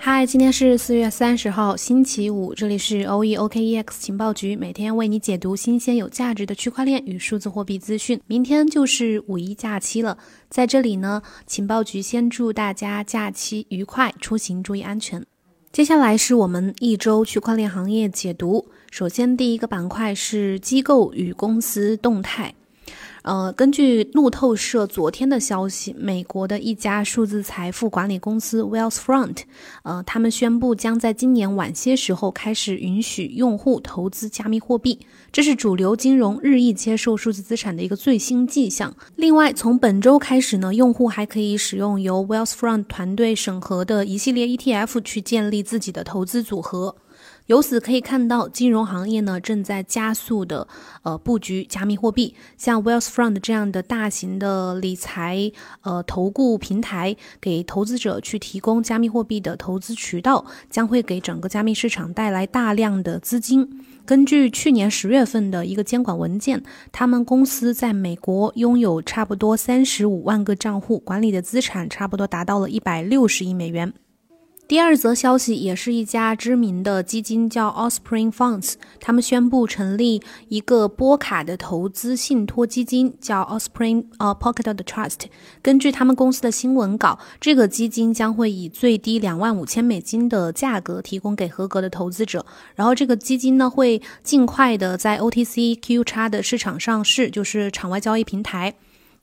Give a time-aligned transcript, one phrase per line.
[0.00, 8.18] 嗨，今天是四月三十号，星期五，这里是 O E O K E X 情报局，每天为你解读新鲜有价值的区块链与数字货币资讯。
[8.28, 10.16] 明天就是五一假期了，
[10.48, 15.26] 在这里呢，情报局先祝大家假期愉快，出行注意安全。
[15.72, 22.54] 接下来是我们一周区块链行业解读，首先第一个板块是机构与公司动态。
[23.28, 29.40] 呃，根据路透社昨天的消息，美国的一家数字财富管理公司 Wealthfront，
[29.82, 38.96] 呃，他们宣布将在今年晚些时候开始允许用户投资加密货币，这是主流金融日益接受数字资产的一个最新迹象。
[39.16, 46.96] 另外，从本周开始呢，用户还可以使用由 Wealthfront 团队审核的一系列 ETF 去建立自己的投资组合。
[47.48, 50.68] 由此可以看到，金融行业呢正在加速的
[51.02, 52.34] 呃布局加密货币。
[52.58, 63.82] 像 Wealthfront 这样的大型的理财呃投顾平台，给投资者去提供加密货币的投资渠道，将会给整个加密市场带来大量的资金。
[64.04, 66.62] 根据去年十月份的一个监管文件，
[66.92, 73.94] 他们公司在美国拥有差不多三十五万个账户，管理的资产差不多达到了一百六十亿美元。
[74.68, 85.20] 第二则消息也是一家知名的基金，叫 Ospring Funds，他们宣布成立一个波卡的投资信托基金，叫 Ospring 呃 Pocket Trust。
[85.62, 92.44] 根据他们公司的新闻稿，这个基金将会以最低两万五千美金的价格提供给合格的投资者。
[92.74, 98.74] 然后这个基金呢会尽快的在 OTCQ 叉的市场上市，就是场外交易平台。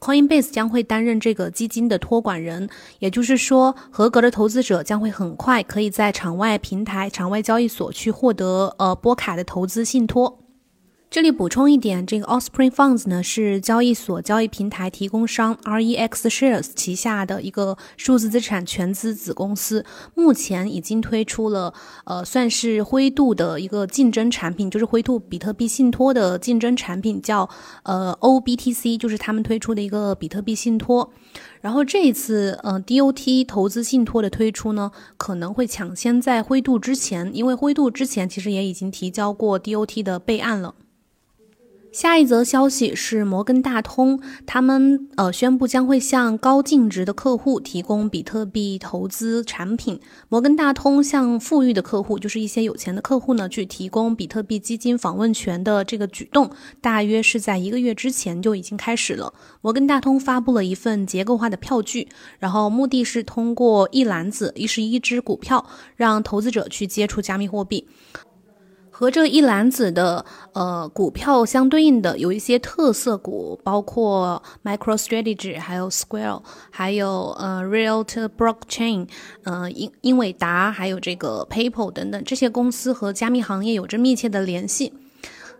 [0.05, 10.44] Coinbase 将会担任这个基金的托管人，也就是说，合格的投资者将会很快可以在场外平台、场外交易所去获得呃波卡的投资信托。
[11.15, 27.49] 这里补充一点，这个 Ospring Funds 呢是交易所交易平台提供商 REX Shares 旗下的一个数字资产全资子公司，目前已经推出了呃算是灰度的一个竞争产品，就是灰度比特币信托的竞争产品，叫
[27.83, 31.13] 呃 OBTC，就是他们推出的一个比特币信托。
[31.61, 40.75] 然后这一次呃 DOT 投资信托的推出呢，可能会抢先在灰度之前，因为灰度之前其实也已经提交过 DOT 的备案了。
[41.95, 50.01] 下一则消息是摩根大通，他们呃宣布将会向高净值的客户提供比特币投资产品。
[50.27, 56.51] 摩根大通向富裕的客户，就是一些有钱的客户呢，去提供比特币基金访问权的这个举动，
[56.81, 59.33] 大约是在一个月之前就已经开始了。
[59.61, 67.87] 摩根大通发布了一份结构化的票据，然后目的是通过一篮子一十一只股票，让投资者去接触加密货币。
[68.97, 70.23] 和这一篮子的
[70.53, 79.09] 呃股票相对应的有一些特色股，包括 MicroStrategy，还有 Square，还有呃 Realto Blockchain
[79.43, 84.93] 呃英英伟达，还有这个 PayPal 等等这些公司和加密行业有着密切的联系。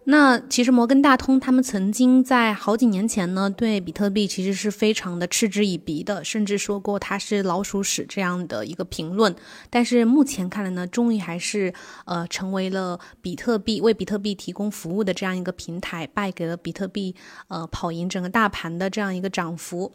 [0.08, 9.36] 那其实摩根大通他们曾经在好几年前呢，对比特币其实是非常的嗤之以鼻的，甚至说过它是老鼠屎这样的一个评论。
[9.72, 11.74] 但是目前看来呢，终于还是
[12.06, 17.16] 呃成为了比特币为比特币提供服务的这样一个平台，败给了比特币
[17.48, 19.92] 呃跑赢整个大盘的这样一个涨幅，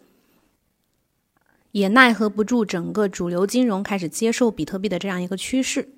[1.70, 5.88] 也奈何不住整个主流金融开始接受比特币的这样一个趋势。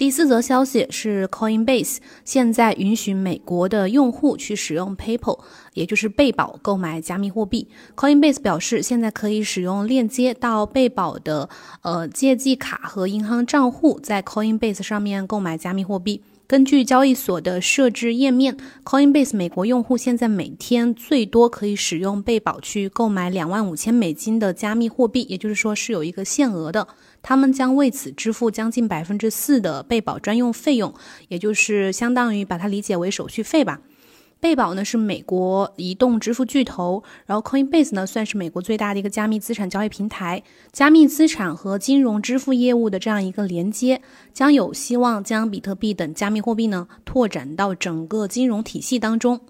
[0.00, 5.40] 第四则消息是，Coinbase 现在允许美国的用户去使用 PayPal，
[5.74, 7.68] 也就是贝宝购买加密货币。
[7.94, 11.50] Coinbase 表示，现在可以使用链接到贝宝的
[11.82, 16.22] 呃借记卡和银行账户，在 Coinbase 上面购买加密货币。
[16.50, 26.88] 根据交易所的设置页面，Coinbase 美国用户现在每天最多可以使用贝宝去购买两万五千美金的加密货币，也就是说是有一个限额的。
[27.22, 30.92] 他们将为此支付将近百分之四的贝宝专用费用，
[31.28, 33.80] 也就是相当于把它理解为手续费吧。
[34.40, 40.42] 贝宝呢是美国移动支付巨头，然后 Coinbase 呢算是美国最大的一个加密资产交易平台，
[40.72, 44.00] 加密资产和金融支付业务的这样一个连接，
[44.32, 49.40] 将有希望将比特币等加密货币呢拓展到整个金融体系当中。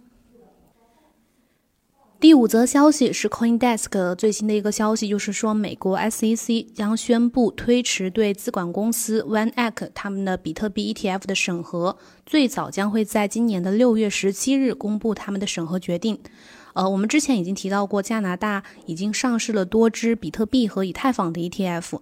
[2.21, 11.97] 第五则消息是 CoinDesk 最新的一个消息，就是说美国 SEC 将宣布推迟对资管公司 OneEck 他们的比特币 ETF 的审核，
[12.27, 16.19] 最早将会在今年的六月十七日公布他们的审核决定。
[16.75, 22.01] 呃，我们之前已经提到过，加拿大已经上市了多只比特币和以太坊的 ETF。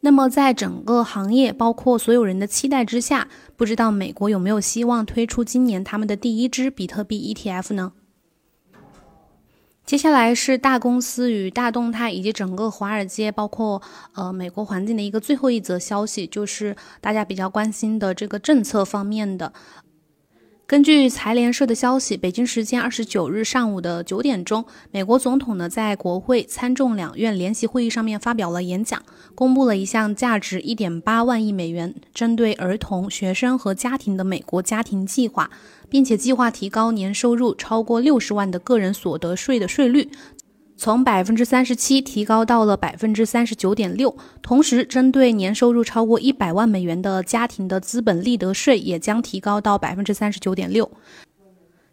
[0.00, 3.28] 那么在整个行业，包括所有人的期待之下，
[3.58, 7.92] 不知道美国有没有希望推出今年他们的第一支比特币 ETF 呢？
[9.88, 13.80] 接下来是大公司与大动态，以及整个华尔街，包括
[14.12, 19.50] 呃美国环境的一个最后一则消息，就是大家比较关心的这个政策方面的。
[20.68, 29.02] 根据财联社的消息，北京时间二十九日上午的九点钟，美国总统呢在国会参众两院联席会议上面发表了演讲，
[29.34, 35.50] 公布了一项价值一点八万亿美元，针对儿童、学生和家庭的美国家庭计划，
[35.88, 40.10] 并且计划提高年收入超过六十万的个人所得税的税率。
[40.80, 50.88] 从百分之三十七提高到了百分之三十九点六，同时针对年收入超过一百万美元的家庭的资本利得税也将提高到百分之三十九点六。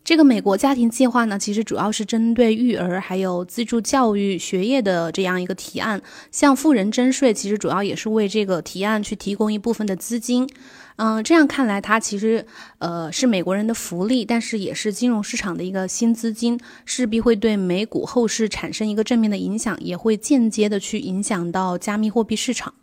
[0.05, 5.99] 这个美国家庭计划呢，其实主要是针对育儿还有资助教育学业的这样一个提案，
[6.31, 10.47] 向富人征税，其实主要也是为这个提案去提供一部分的资金。
[10.97, 12.45] 嗯，这样看来，它其实
[12.77, 22.75] 呃是美国人的福利，但是也是金融市场的一个新资金，势必会对美股后市产生一个正面的影响，也会间接的去影响到加密货币市场。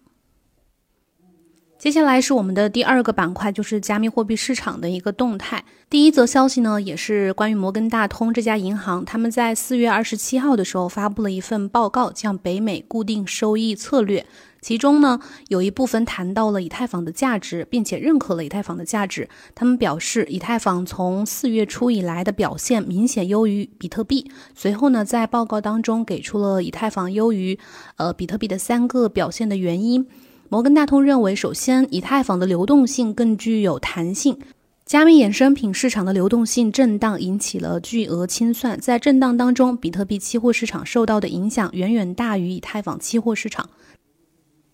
[1.82, 5.64] 接下来是我们的第二个板块，就是加密货币市场的一个动态。
[5.90, 14.24] 第一则消息呢，也是关于摩根大通这家银行，他们在四月二十七号的时候发布了一份报告，叫北美固定收益策略。
[14.60, 15.18] 其中呢，
[15.48, 19.28] 有一部分谈到了以太坊的价值，并且认可了以太坊的价值。
[19.56, 24.30] 他们表示，以太坊从四月初以来的表现明显优于比特币。
[24.54, 27.58] 随后呢，在报告当中给出了以太坊优于
[27.96, 30.06] 呃比特币的三个表现的原因。
[30.52, 34.38] 摩根大通认为，首先，以太坊的流动性更具有弹性。
[34.84, 43.70] 加密衍生品市场的流动性震荡引起了巨额清算，在震荡当中，比特币期货市场受到的影响远远大于以太坊期货市场。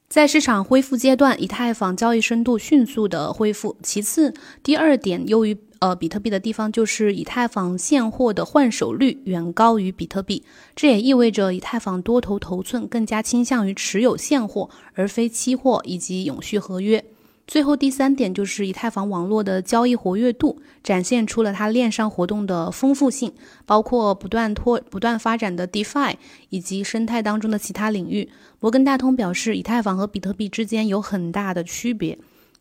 [0.09, 3.77] 在市场恢复阶段，以太坊交易深度迅速的恢复。
[3.81, 4.35] 其次，
[4.65, 5.57] 第二点优于。
[5.81, 10.43] 呃，比特币的地方就是以太坊现货的换手率远高于比特币，
[10.75, 17.05] 这也意味着以太坊多头头寸更加倾向于持有现货而非期货以及永续合约。
[17.47, 23.33] 最后第三点就是以太坊网络的交易活跃度展现出了它链上活动的丰富性，
[23.65, 26.17] 包括不断拓不断发展的 DeFi
[26.51, 28.29] 以及生态当中的其他领域。
[28.61, 32.19] 摩根大通表示，以太坊和比特币之间有很大的区别。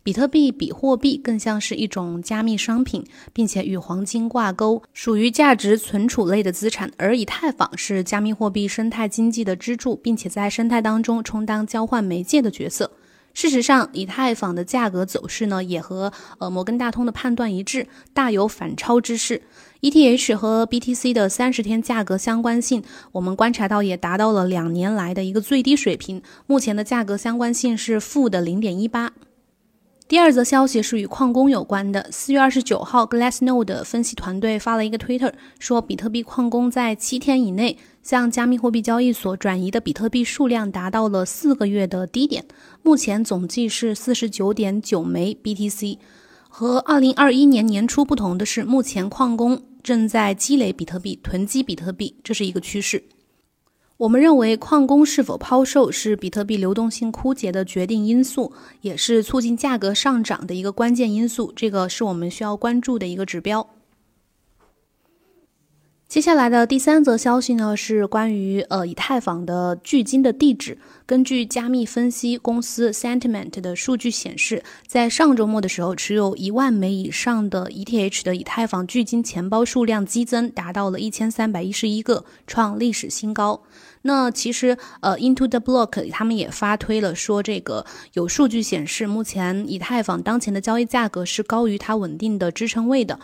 [0.08, 6.90] 比特币比货币更像是一种加密商品，并且与黄金挂钩，属于价值存储类的资产。
[6.96, 12.90] 而以太坊是加密货币生态经济的支柱，并且在生态当中充当交换媒介的角色。
[13.34, 19.42] 事实上，以太坊的价格走势呢，也和呃摩根大通的判断一致，大有反超之势。
[19.82, 22.82] ETH 和 BTC 的三十天价格相关性，
[23.12, 29.12] 我们观察到也达到了两年来的一个最低水平，目前的价格相关性是负的零点一八。
[30.08, 32.08] 第二则消息是与矿工有关的。
[32.14, 42.46] 四月二十九号，Glassnode 分析团队发了一个 Twitter，说比特币矿工在七天以内向加密货币交易所转移的比特币数量达到了四个月的低点，
[42.82, 45.98] 目前总计是四十九点九枚 BTC。
[46.48, 53.04] 和二零二一年年初不同的是，目前矿工正在积累比特币、囤积比特币，这是一个趋势。
[53.98, 61.52] 我们认为，矿工是否抛售是比特币流动性枯竭的决定因素，也是促进价格上涨的一个关键因素。
[61.56, 63.68] 这个是我们需要关注的一个指标。
[66.08, 70.78] 接下来的第三则消息呢，是关于呃以太坊的距今的地址。
[71.06, 83.64] 根据加密分析公司 Sentiment 的数据显示，在上周末的时候，持有一万枚以上的 ETH 的以太坊距今钱包数量激增，达到了一千三百一十一个，创历史新高。
[84.08, 93.20] 那其实呃，Into the Block 他们也发推了，说这个有数据显示，目前以太坊当前的交易价格是高于它稳定的支撑位的。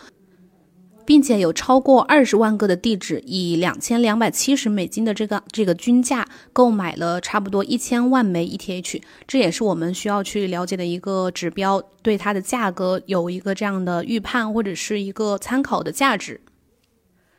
[1.05, 16.39] 并且有超过二十万个的地址以两千两百七十美金的这个这个均价购买了差不多一千万枚 ETH，这也是我们需要去了解的一个指标，对它的价格有一个这样的预判或者是一个参考的价值。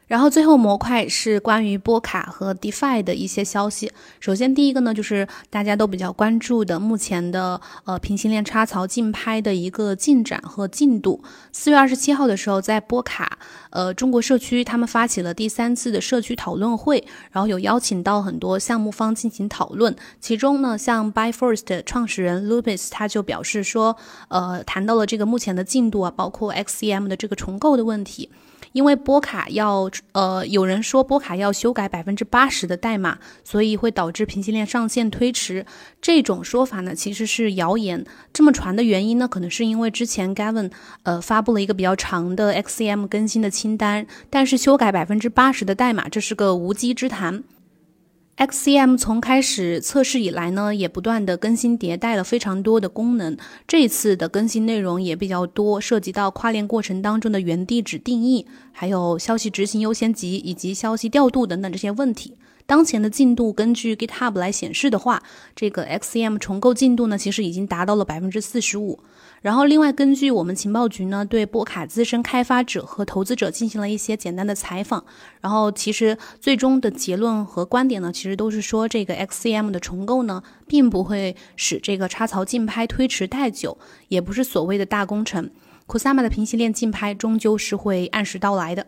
[0.06, 3.90] 然后最后模块是关于波卡和 DeFi 的一些消息。
[4.20, 11.22] 首先第一个呢，就是大家都比较关注的目前的呃平行链插槽竞拍的一个进展和进度。
[11.52, 13.38] 四月二十七号的时候，在波卡
[13.70, 19.94] 呃中国社区，他们发起了第三次的社区讨论会，然后有邀请到很多项目方进行讨论。
[20.20, 23.96] 其中呢，像 ByFirst 创始人 Lupus 他就表示说，
[24.28, 28.30] 呃谈到了这个目前的进度啊，包括 XCM 的这个重构的问题。
[28.74, 35.64] 因为波卡要呃，有人说波卡要修改百分之八十的代码，所以会导致平行链上线推迟。
[36.02, 38.04] 这种说法呢，其实是谣言。
[38.32, 40.72] 这么传的原因呢，可能是因为之前 Gavin
[41.04, 47.44] 呃发布了一个比较长的 XCM 更新的清单，但是修改百分之八十的代码，这是个无稽之谈。
[48.36, 53.36] XCM 从开始测试以来呢，也不断的更新迭代了非常多的功能。
[53.68, 62.36] 这一次的更新内容也比较多，涉及到跨链过程当中的原地址定义，还有消息执行优先级以及消息调度等等这些问题。
[62.66, 65.22] 当前的进度，根据 GitHub 来显示的话，
[65.54, 69.00] 这个 XCM 重构进度呢，其实已经达到了百分之四十五。
[69.42, 75.04] 然后，另外根据我们情报局呢，对波卡资深开发者和投资者进行了一些简单的采访。
[75.42, 83.76] 然后，其实最终的结论和观点呢，其实都是说，这个 XCM 的重构呢，并不会使这个插槽竞拍推迟太久，
[84.08, 85.50] 也不是所谓的大工程。
[85.86, 88.86] Kusama 的平行链竞拍终究是会按时到来的。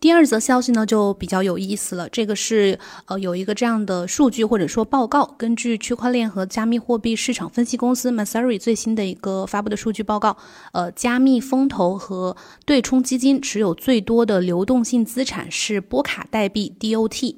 [0.00, 2.08] 第二则消息呢，就比较有意思了。
[2.08, 10.34] 这个是呃有一个这样的数据或者说报告，根据区块链和加密货币市场分析公司 Masari 最新的一个发布的数据报告，
[10.72, 17.36] 呃，加密风投和对冲基金持有最多的流动性资产是波卡代币 DOT。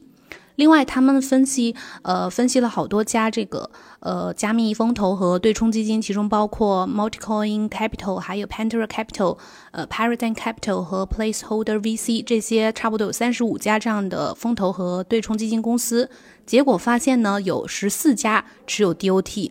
[0.57, 9.39] 另外，他们分析，呃，分析了好多家这个，呃，加密风投和对冲基金，其中包括 Multicoin Capital，还有 Pantera Capital，
[9.71, 16.11] 呃，Paradigm Capital 和 Placeholder VC 这些，差不多有三十五家这样的风投和对冲基金公司。
[16.45, 19.51] 结果发现呢，有十四家持有 DOT，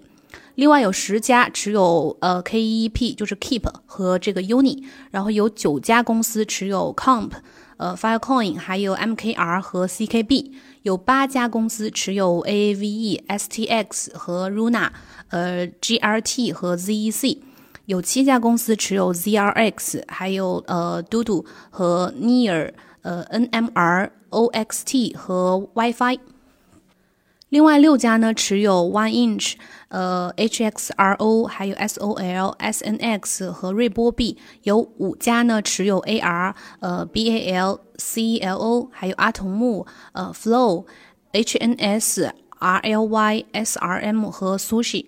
[0.61, 7.31] 另外有十家持有呃 KEP，就是 Keep 和这个 Uni，然后有九家公司持有 Comp，
[7.77, 10.51] 呃，Filecoin，还有 MKR 和 CKB。
[10.83, 14.91] 有八家公司持有 Aave、STX 和 Luna，
[15.29, 17.39] 呃，GRT 和 ZEC，
[17.87, 26.19] 有七家公司持有 ZRX，还有呃，Dodo 和 Near，呃，NMR、OXT 和 WiFi。
[27.51, 29.55] 另外六家呢持有 OneInch，
[29.89, 34.37] 呃，HXRO，还有 SOL、SNX 和瑞波币。
[34.63, 40.85] 有五家呢持有 AR，呃，BAL、CELO，还有阿童木，呃，Flow、
[41.33, 45.07] HNS、RLY、SRM 和 Sushi。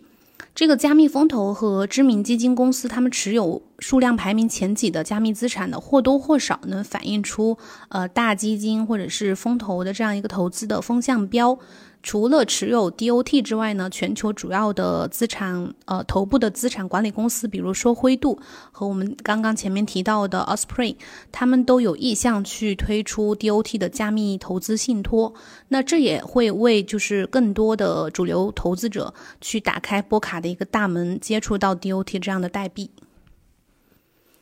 [0.53, 7.57] 这个加密风投和知名基金公司，他们持有数量排名前几的加密资产的，或多或少能反映出
[7.87, 11.57] 呃大基金或者是风投的这样一个投资的风向标。
[12.03, 18.37] 除了持有 DOT 之外呢，全球主要的资产呃头部的资产管理公司，比如说灰度
[18.73, 20.97] 和我们刚刚前面提到的 Osprey，
[21.31, 25.33] 他们都有意向去推出 DOT 的加密投资信托。
[25.69, 32.91] 那这也会为就是更多的主流投资者去打开波卡的一个大门，接触到 DOT 这样的代币。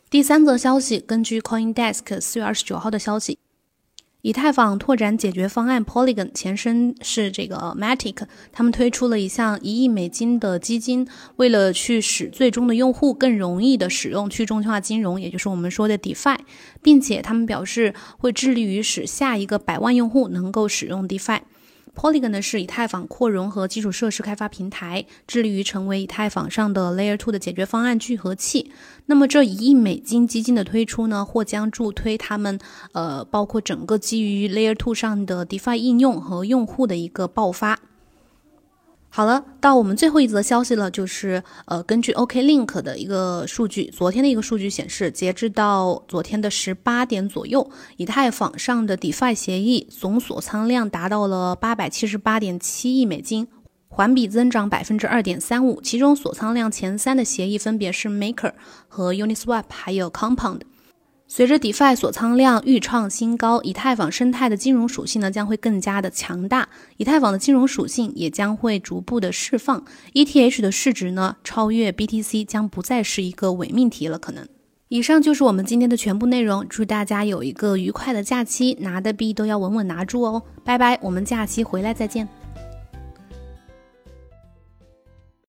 [0.09, 3.37] 第三则消息，根据 CoinDesk 四月二十九号的消息。
[4.21, 8.17] 以太坊拓展解决方案 Polygon 前身是这个 Matic，
[8.51, 16.37] 他们推出了一项一亿美金的基金，为了去使最终的用户更容易的使用去中心化金融，也就是我们说的 DeFi，
[16.83, 21.39] 并且他们表示会致力于使下一个百万用户能够使用 DeFi。
[21.95, 28.71] Polygon 呢是以太坊扩容和基础设施开发平台，致力于成为以太坊上的 Layer Two 的解决方案聚合器。
[29.05, 32.57] 那么这一亿美金基金的推出呢，或将助推他们
[32.93, 37.79] 呃，包括整个基于 Layer Two 上的 DeFi 应用和用户的一个爆发。
[39.13, 53.49] 好了，到我们最后一则消息了，就是呃，根据 OKLink 的一个数据，昨天的一个数据显示，截至到昨天的十八点左右，以太坊上的 DeFi 协议总锁仓量达到了八百七十八点七亿美金，
[53.89, 55.81] 环比增长百分之二点三五。
[55.81, 58.53] 其中锁仓量前三的协议分别是 Maker
[58.87, 60.61] 和 Uniswap，还有 Compound。
[61.33, 69.81] 随着 DeFi 锁仓量愈创新高，以太坊生态的金融属性呢将会更加的强大，以太坊的金融属性也将会逐步的释放
[70.13, 74.19] ，ETH 的市值呢超越 BTC 将不再是一个伪命题了。
[74.19, 74.45] 可能，
[74.89, 82.27] 以上就是我们今天的全部内容，祝大家有一个愉快的假期，拿的币都要稳稳拿住哦，拜拜，我们假期回来再见。